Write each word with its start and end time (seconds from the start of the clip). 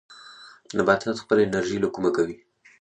نباتات 0.77 1.17
خپله 1.23 1.41
انرژي 1.43 1.77
له 1.81 1.89
کومه 1.95 2.09
کوي؟ 2.17 2.35